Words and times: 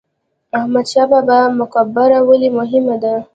احمد 0.57 0.85
شاه 0.91 1.05
بابا 1.11 1.39
مقبره 1.59 2.19
ولې 2.27 2.49
مهمه 2.57 2.95
ده؟ 3.03 3.13